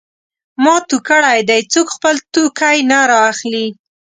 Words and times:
ما 0.63 0.75
تو 0.89 0.97
کړی 1.09 1.39
دی؛ 1.49 1.61
څوک 1.73 1.87
خپل 1.95 2.15
توکی 2.33 2.77
نه 2.91 2.99
رااخلي. 3.11 3.67